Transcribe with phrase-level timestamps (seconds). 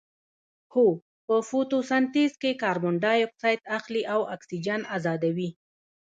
[0.73, 0.85] هو
[1.25, 5.49] په فتوسنتیز کې کاربن ډای اکسایډ اخلي او اکسیجن ازادوي